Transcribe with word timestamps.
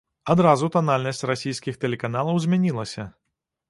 Адразу 0.33 0.69
танальнасць 0.75 1.23
расійскіх 1.33 1.79
тэлеканалаў 1.87 2.43
змянілася. 2.47 3.11